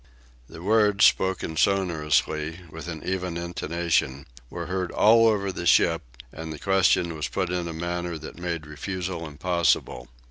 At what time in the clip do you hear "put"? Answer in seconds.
7.27-7.51